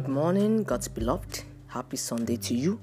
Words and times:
Good 0.00 0.08
morning, 0.08 0.64
God's 0.64 0.88
beloved. 0.88 1.42
Happy 1.66 1.98
Sunday 1.98 2.38
to 2.38 2.54
you. 2.54 2.80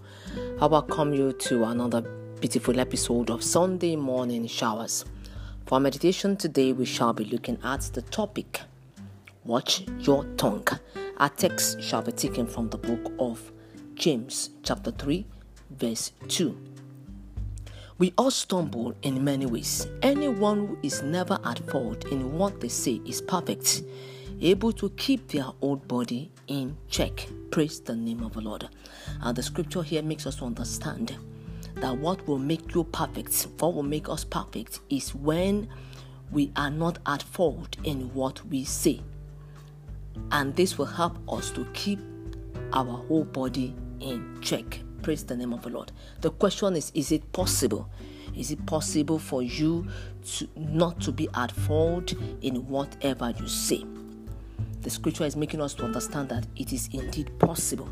I 0.62 0.68
welcome 0.68 1.16
you 1.16 1.34
to 1.34 1.64
another 1.64 2.02
beautiful 2.40 2.80
episode 2.80 3.32
of 3.32 3.44
Sunday 3.44 3.96
Morning 3.96 4.46
Showers. 4.46 5.04
For 5.66 5.80
meditation 5.80 6.38
today, 6.38 6.74
we 6.74 6.86
shall 6.86 7.14
be 7.14 7.26
looking 7.26 7.58
at 7.64 7.82
the 7.94 8.04
topic 8.04 8.62
Watch 9.46 9.84
Your 9.98 10.26
Tongue. 10.38 10.68
Our 11.18 11.30
text 11.30 11.82
shall 11.82 12.04
be 12.04 12.12
taken 12.12 12.46
from 12.46 12.70
the 12.70 12.78
book 12.78 13.12
of 13.18 13.52
James, 13.96 14.52
chapter 14.62 14.92
3, 14.92 15.26
verse 15.72 16.12
2. 16.28 16.56
We 17.98 18.14
all 18.16 18.30
stumble 18.30 18.94
in 19.02 19.24
many 19.24 19.48
ways. 19.48 19.88
Anyone 20.04 20.68
who 20.68 20.78
is 20.84 21.02
never 21.02 21.40
at 21.44 21.58
fault 21.68 22.06
in 22.12 22.38
what 22.38 22.62
they 22.62 22.70
say 22.70 23.02
is 23.08 23.24
perfect 23.24 23.82
able 24.42 24.72
to 24.74 24.90
keep 24.92 25.28
their 25.30 25.46
old 25.62 25.88
body 25.88 26.32
in 26.48 26.78
check. 26.90 27.28
Praise 27.52 27.80
the 27.80 27.96
name 27.96 28.24
of 28.24 28.34
the 28.34 28.42
Lord. 28.42 28.68
And 29.22 29.36
the 29.36 29.44
scripture 29.44 29.84
here 29.84 30.02
makes 30.02 30.28
us 30.28 30.42
understand 30.42 31.16
that 31.76 31.98
what 31.98 32.28
will 32.28 32.40
make 32.40 32.74
you 32.74 32.84
perfect, 32.84 33.48
what 33.60 33.74
will 33.74 33.84
make 33.84 34.10
us 34.10 34.24
perfect, 34.24 34.80
is 34.90 35.14
when 35.14 35.68
we 36.32 36.52
are 36.56 36.70
not 36.72 37.00
at 37.06 37.24
fault 37.24 37.78
in 37.84 38.14
what 38.14 38.46
we 38.48 38.64
say. 38.64 39.02
And 40.32 40.56
this 40.56 40.78
will 40.78 40.86
help 40.86 41.18
us 41.32 41.52
to 41.52 41.66
keep 41.74 42.00
our 42.74 42.98
whole 43.08 43.24
body 43.24 43.76
in 44.00 44.40
check. 44.42 44.82
Praise 45.02 45.24
the 45.24 45.38
name 45.38 45.54
of 45.54 45.62
the 45.62 45.70
Lord. 45.70 45.92
The 46.22 46.32
question 46.32 46.76
is 46.76 46.92
Is 46.94 47.12
it 47.12 47.32
possible? 47.32 47.90
Is 48.36 48.52
it 48.52 48.66
possible 48.66 49.20
for 49.20 49.42
you 49.42 49.88
to 50.26 50.48
not 50.56 51.00
to 51.02 51.12
be 51.12 51.28
at 51.34 51.52
fault 51.52 52.14
in 52.42 52.68
whatever 52.68 53.34
you 53.40 53.48
say? 53.48 53.84
The 54.88 54.92
scripture 54.92 55.26
is 55.26 55.36
making 55.36 55.60
us 55.60 55.74
to 55.74 55.84
understand 55.84 56.30
that 56.30 56.48
it 56.56 56.72
is 56.72 56.88
indeed 56.94 57.38
possible. 57.40 57.90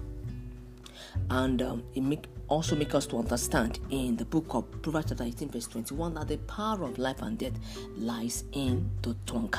And 1.30 1.62
um, 1.62 1.84
it 1.94 2.00
make, 2.00 2.24
also 2.48 2.74
make 2.74 2.96
us 2.96 3.06
to 3.08 3.18
understand 3.18 3.82
in 3.90 4.16
the 4.16 4.24
book 4.24 4.46
of 4.52 4.82
Proverbs 4.82 5.08
chapter 5.10 5.26
18 5.26 5.50
verse 5.50 5.68
21 5.68 6.14
that 6.14 6.30
the 6.30 6.38
power 6.38 6.84
of 6.86 6.98
life 6.98 7.22
and 7.22 7.38
death 7.38 7.60
lies 7.98 8.46
in 8.54 8.90
the 9.02 9.14
tongue. 9.26 9.54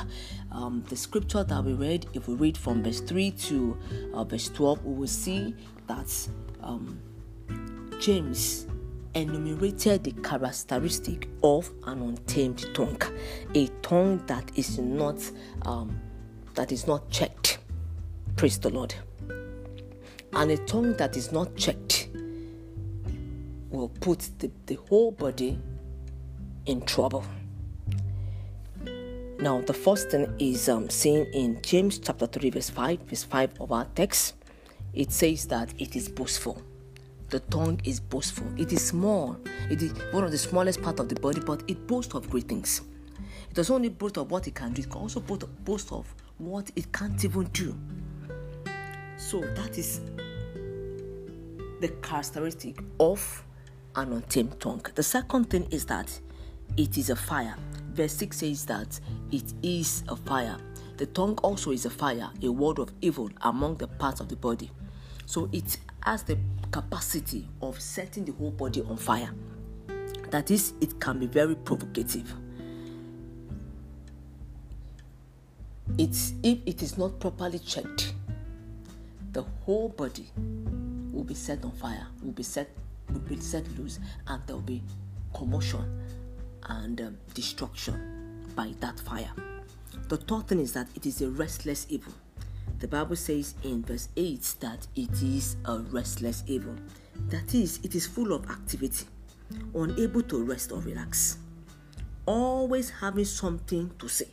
Um, 0.51 0.83
the 0.89 0.95
scripture 0.95 1.43
that 1.43 1.63
we 1.63 1.73
read, 1.73 2.07
if 2.15 2.27
we 2.27 2.33
read 2.33 2.57
from 2.57 2.81
verse 2.81 3.01
3 3.01 3.29
to 3.29 3.77
uh, 4.15 4.23
verse 4.23 4.49
12, 4.49 4.83
we 4.83 4.95
will 4.95 5.07
see 5.07 5.53
that 5.85 6.11
um, 6.63 6.99
James 7.99 8.65
enumerated 9.13 10.03
the 10.05 10.11
characteristic 10.23 11.29
of 11.43 11.69
an 11.85 12.01
untamed 12.01 12.65
tongue, 12.73 12.99
a 13.53 13.67
tongue 13.83 14.25
that 14.25 14.49
is 14.55 14.79
not 14.79 15.21
um, 15.67 16.01
that 16.57 16.71
is 16.71 16.87
not 16.87 17.07
checked. 17.11 17.59
Praise 18.35 18.57
the 18.57 18.69
Lord. 18.69 18.93
And 20.33 20.51
a 20.51 20.57
tongue 20.57 20.93
that 20.97 21.15
is 21.15 21.31
not 21.31 21.55
checked 21.55 22.09
will 23.69 23.89
put 23.89 24.27
the, 24.39 24.49
the 24.65 24.75
whole 24.89 25.11
body 25.11 25.59
in 26.65 26.81
trouble. 26.81 27.23
Now, 29.39 29.61
the 29.61 29.73
first 29.73 30.09
thing 30.09 30.33
is 30.39 30.67
um, 30.67 30.89
seen 30.89 31.27
in 31.31 31.61
James 31.61 31.99
chapter 31.99 32.25
3, 32.25 32.49
verse 32.49 32.71
5, 32.71 33.01
verse 33.01 33.23
5 33.23 33.61
of 33.61 33.71
our 33.71 33.85
text. 33.93 34.33
It 34.93 35.11
says 35.11 35.45
that 35.47 35.75
it 35.77 35.95
is 35.95 36.09
boastful. 36.09 36.59
The 37.29 37.39
tongue 37.41 37.79
is 37.83 37.99
boastful. 37.99 38.47
It 38.57 38.73
is 38.73 38.83
small. 38.83 39.37
It 39.69 39.83
is 39.83 39.91
one 40.11 40.23
of 40.23 40.31
the 40.31 40.39
smallest 40.39 40.81
part 40.81 40.99
of 40.99 41.07
the 41.07 41.19
body, 41.19 41.39
but 41.39 41.61
it 41.67 41.85
boasts 41.85 42.15
of 42.15 42.27
great 42.31 42.47
things. 42.47 42.81
It 43.49 43.53
does 43.53 43.69
only 43.69 43.89
boast 43.89 44.17
of 44.17 44.31
what 44.31 44.47
it 44.47 44.55
can 44.55 44.73
do, 44.73 44.81
it 44.81 44.89
can 44.89 45.01
also 45.01 45.19
boast 45.19 45.91
of 45.91 46.13
what 46.37 46.71
it 46.75 46.91
can't 46.91 47.23
even 47.23 47.45
do. 47.45 47.75
So 49.17 49.41
that 49.41 49.77
is 49.77 50.01
the 51.81 51.89
characteristic 52.01 52.79
of 52.99 53.43
an 53.95 54.13
untamed 54.13 54.59
tongue. 54.59 54.85
The 54.93 55.03
second 55.03 55.49
thing 55.49 55.67
is 55.71 55.85
that 55.85 56.19
it 56.75 56.97
is 56.97 57.09
a 57.09 57.15
fire. 57.15 57.55
Verse 57.93 58.13
6 58.13 58.37
says 58.37 58.65
that 58.65 58.99
it 59.31 59.53
is 59.63 60.03
a 60.07 60.15
fire. 60.15 60.57
The 60.97 61.07
tongue 61.07 61.37
also 61.43 61.71
is 61.71 61.85
a 61.85 61.89
fire, 61.89 62.29
a 62.41 62.49
word 62.49 62.79
of 62.79 62.91
evil 63.01 63.29
among 63.41 63.77
the 63.77 63.87
parts 63.87 64.19
of 64.19 64.29
the 64.29 64.35
body. 64.35 64.69
So 65.25 65.49
it 65.51 65.77
has 66.03 66.23
the 66.23 66.37
capacity 66.71 67.47
of 67.61 67.81
setting 67.81 68.25
the 68.25 68.33
whole 68.33 68.51
body 68.51 68.81
on 68.81 68.97
fire. 68.97 69.29
That 70.29 70.51
is, 70.51 70.73
it 70.81 70.99
can 70.99 71.19
be 71.19 71.25
very 71.25 71.55
provocative. 71.55 72.33
It's 75.97 76.33
if 76.43 76.59
it 76.65 76.81
is 76.81 76.97
not 76.97 77.19
properly 77.19 77.59
checked 77.59 78.13
the 79.33 79.41
whole 79.65 79.89
body 79.89 80.27
will 81.11 81.23
be 81.23 81.33
set 81.33 81.63
on 81.63 81.71
fire 81.71 82.07
will 82.21 82.31
be 82.31 82.43
set 82.43 82.69
will 83.11 83.19
be 83.21 83.39
set 83.39 83.65
loose 83.77 83.99
and 84.27 84.41
there 84.45 84.55
will 84.55 84.63
be 84.63 84.81
commotion 85.33 86.01
and 86.69 86.99
um, 87.01 87.17
destruction 87.33 88.43
by 88.55 88.73
that 88.79 88.99
fire. 88.99 89.31
The 90.09 90.17
third 90.17 90.47
thing 90.47 90.59
is 90.59 90.73
that 90.73 90.87
it 90.95 91.05
is 91.05 91.21
a 91.21 91.29
restless 91.29 91.85
evil. 91.89 92.13
The 92.79 92.87
bible 92.87 93.15
says 93.15 93.55
in 93.63 93.83
verse 93.83 94.09
8 94.15 94.55
that 94.59 94.87
it 94.95 95.21
is 95.21 95.55
a 95.65 95.79
restless 95.79 96.43
evil. 96.47 96.75
That 97.29 97.53
is 97.55 97.79
it 97.83 97.95
is 97.95 98.05
full 98.05 98.33
of 98.33 98.49
activity 98.49 99.05
unable 99.73 100.21
to 100.23 100.43
rest 100.43 100.71
or 100.71 100.79
relax 100.81 101.37
always 102.25 102.89
having 102.89 103.23
something 103.23 103.89
to 103.97 104.09
say 104.09 104.27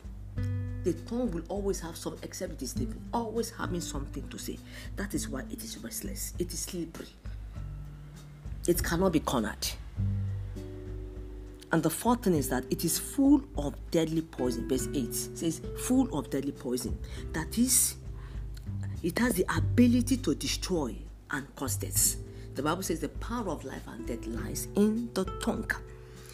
the 0.85 0.93
tongue 1.09 1.31
will 1.31 1.43
always 1.49 1.79
have 1.79 1.97
some, 1.97 2.15
except 2.21 2.53
it 2.53 2.61
is 2.61 2.71
sleeping, 2.71 2.93
mm. 2.95 3.01
always 3.11 3.49
having 3.49 3.81
something 3.81 4.27
to 4.29 4.37
say. 4.37 4.57
That 4.95 5.13
is 5.15 5.27
why 5.27 5.41
it 5.49 5.63
is 5.63 5.77
restless, 5.79 6.33
it 6.37 6.53
is 6.53 6.59
slippery, 6.59 7.07
it 8.67 8.83
cannot 8.83 9.11
be 9.11 9.19
cornered. 9.19 9.67
And 11.71 11.81
the 11.81 11.89
fourth 11.89 12.23
thing 12.23 12.35
is 12.35 12.47
that 12.49 12.63
it 12.69 12.85
is 12.85 12.99
full 12.99 13.41
of 13.57 13.73
deadly 13.91 14.21
poison. 14.21 14.69
Verse 14.69 14.87
8 14.93 15.13
says, 15.13 15.61
full 15.79 16.17
of 16.17 16.29
deadly 16.29 16.51
poison. 16.53 16.97
That 17.33 17.57
is, 17.57 17.95
it 19.03 19.17
has 19.19 19.33
the 19.33 19.45
ability 19.57 20.17
to 20.17 20.35
destroy 20.35 20.95
and 21.31 21.53
cause 21.55 21.75
death. 21.75 22.15
The 22.53 22.63
Bible 22.63 22.83
says 22.83 23.01
the 23.01 23.09
power 23.09 23.49
of 23.49 23.65
life 23.65 23.81
and 23.87 24.07
death 24.07 24.25
lies 24.27 24.67
in 24.75 25.09
the 25.13 25.25
tongue. 25.43 25.69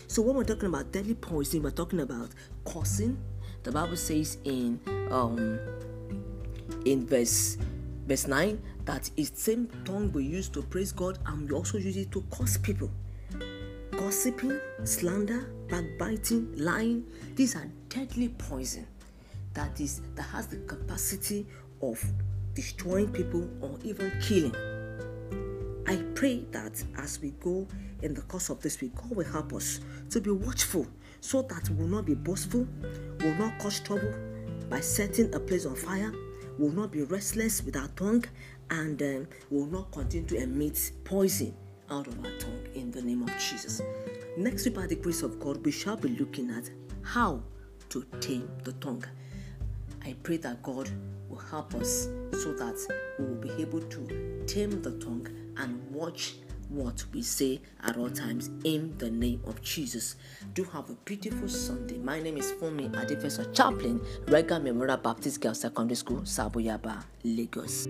So 0.08 0.22
when 0.22 0.36
we're 0.36 0.44
talking 0.44 0.68
about 0.68 0.92
deadly 0.92 1.16
poison, 1.16 1.64
we're 1.64 1.72
talking 1.72 2.02
about 2.02 2.30
causing, 2.66 3.18
the 3.64 3.72
Bible 3.72 3.98
says 3.98 4.38
in 4.44 4.80
um 5.12 5.60
in 6.86 7.06
verse 7.06 7.58
verse 8.08 8.28
9 8.28 8.62
that 8.86 9.10
its 9.16 9.44
same 9.44 9.68
tongue 9.86 10.12
we 10.12 10.24
use 10.24 10.50
to 10.50 10.62
praise 10.64 10.92
God 10.92 11.20
and 11.28 11.50
we 11.50 11.56
also 11.56 11.78
use 11.78 11.98
it 11.98 12.12
to 12.12 12.24
curse 12.32 12.58
people. 12.58 12.90
Gossiping, 13.92 14.60
slander, 14.84 15.54
backbiting, 15.70 16.52
lying, 16.58 17.06
these 17.36 17.56
are 17.56 17.68
deadly 17.90 18.30
poison 18.30 18.88
that 19.54 19.80
is 19.80 20.02
that 20.16 20.24
has 20.24 20.48
the 20.48 20.58
capacity 20.58 21.46
of 21.82 22.04
destroying 22.54 23.10
people 23.10 23.48
or 23.62 23.78
even 23.84 24.12
killing. 24.22 24.56
I 25.92 25.98
pray 26.16 26.46
that 26.52 26.82
as 27.00 27.20
we 27.20 27.32
go 27.32 27.68
in 28.02 28.14
the 28.14 28.22
course 28.22 28.48
of 28.48 28.62
this 28.62 28.80
week, 28.80 28.96
God 28.96 29.14
will 29.14 29.26
help 29.26 29.52
us 29.52 29.82
to 30.12 30.22
be 30.22 30.32
watchful 30.32 30.88
so 31.20 31.42
that 31.42 31.70
we 31.70 31.76
will 31.76 31.90
not 31.90 32.06
be 32.06 32.14
boastful, 32.14 32.66
will 33.20 33.36
not 33.36 33.60
cause 33.60 33.82
trouble 33.82 34.14
by 34.70 34.80
setting 34.80 35.36
a 35.36 35.40
place 35.42 35.66
on 35.66 35.76
fire, 35.76 36.14
will 36.58 36.72
not 36.72 36.94
be 36.94 37.02
restless 37.02 37.62
with 37.62 37.76
our 37.76 37.90
tongue, 37.90 38.24
and 38.70 39.02
um, 39.02 39.28
will 39.50 39.66
not 39.66 39.92
continue 39.92 40.26
to 40.28 40.38
emit 40.38 40.94
poison 41.04 41.54
out 41.90 42.08
of 42.08 42.18
our 42.20 42.32
tongue 42.40 42.64
in 42.74 42.90
the 42.92 43.02
name 43.02 43.24
of 43.24 43.38
Jesus. 43.38 43.82
Next 44.38 44.64
week, 44.64 44.76
by 44.76 44.88
the 44.88 44.96
grace 44.96 45.24
of 45.24 45.42
God, 45.42 45.58
we 45.66 45.72
shall 45.72 45.98
be 45.98 46.16
looking 46.18 46.52
at 46.52 46.70
how 47.02 47.44
to 47.90 48.06
tame 48.22 48.50
the 48.64 48.72
tongue. 48.74 49.04
I 50.04 50.16
pray 50.24 50.38
that 50.38 50.62
God 50.64 50.90
will 51.30 51.38
help 51.38 51.76
us 51.76 52.08
so 52.34 52.54
that 52.54 52.76
we 53.20 53.26
will 53.26 53.36
be 53.36 53.52
able 53.62 53.82
to 53.82 54.44
tame 54.48 54.82
the 54.82 54.92
tongue 55.00 55.28
and 55.58 55.80
watch 55.92 56.36
what 56.70 57.04
we 57.14 57.22
say 57.22 57.62
at 57.84 57.98
all 57.98 58.10
times 58.10 58.50
in 58.64 58.98
the 58.98 59.10
name 59.12 59.42
of 59.46 59.62
Jesus. 59.62 60.16
Do 60.54 60.64
have 60.64 60.90
a 60.90 60.94
beautiful 61.06 61.50
Sunday. 61.50 61.98
My 61.98 62.20
name 62.22 62.38
is 62.38 62.52
Fumi 62.54 62.90
Adefeso 62.92 63.54
Chaplain, 63.54 64.02
Reagan 64.28 64.64
Memorial 64.64 64.98
Baptist 64.98 65.42
Girls 65.42 65.60
Secondary 65.60 65.96
School, 65.96 66.22
Sabuyaba, 66.22 67.04
Lagos. 67.24 67.88